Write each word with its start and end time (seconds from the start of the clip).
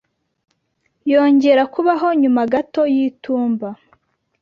yongera 1.11 1.63
kubaho 1.73 2.07
nyuma 2.21 2.41
gato 2.53 2.81
y’itumba 2.95 3.69